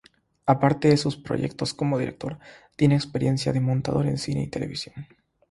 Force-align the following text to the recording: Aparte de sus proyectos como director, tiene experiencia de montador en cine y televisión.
Aparte 0.47 0.87
de 0.87 0.97
sus 0.97 1.15
proyectos 1.15 1.75
como 1.75 1.99
director, 1.99 2.39
tiene 2.75 2.95
experiencia 2.95 3.53
de 3.53 3.59
montador 3.59 4.07
en 4.07 4.17
cine 4.17 4.41
y 4.41 4.47
televisión. 4.47 4.95